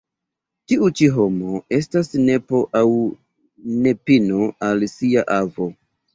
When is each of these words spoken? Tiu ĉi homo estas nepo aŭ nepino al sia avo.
Tiu 0.71 0.87
ĉi 1.01 1.09
homo 1.17 1.59
estas 1.77 2.09
nepo 2.23 2.63
aŭ 2.81 2.83
nepino 3.85 4.49
al 4.71 4.85
sia 4.97 5.29
avo. 5.39 5.71